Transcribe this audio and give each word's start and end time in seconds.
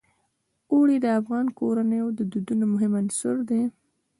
اوړي 0.71 0.97
د 1.01 1.05
افغان 1.19 1.45
کورنیو 1.59 2.07
د 2.17 2.19
دودونو 2.31 2.65
مهم 2.73 2.91
عنصر 3.01 3.35
دی. 3.49 3.61